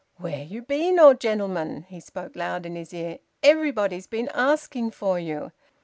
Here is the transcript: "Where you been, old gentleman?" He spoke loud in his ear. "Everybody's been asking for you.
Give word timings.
"Where 0.15 0.41
you 0.43 0.63
been, 0.63 0.97
old 0.97 1.19
gentleman?" 1.19 1.83
He 1.83 1.99
spoke 1.99 2.35
loud 2.35 2.65
in 2.65 2.75
his 2.75 2.91
ear. 2.91 3.19
"Everybody's 3.43 4.07
been 4.07 4.29
asking 4.33 4.89
for 4.89 5.19
you. 5.19 5.51